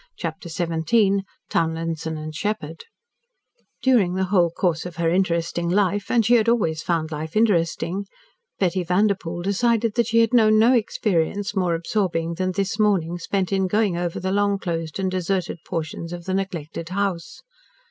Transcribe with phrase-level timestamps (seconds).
[0.17, 2.85] CHAPTER XVII TOWNLINSON & SHEPPARD
[3.83, 8.07] During the whole course of her interesting life and she had always found life interesting
[8.57, 13.53] Betty Vanderpoel decided that she had known no experience more absorbing than this morning spent
[13.53, 17.43] in going over the long closed and deserted portions of the neglected house.